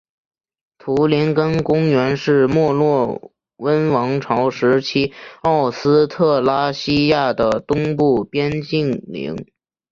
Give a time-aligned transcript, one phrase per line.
[0.79, 9.45] 图林根公国是墨洛温王朝时期奥斯特拉西亚的东部边境领。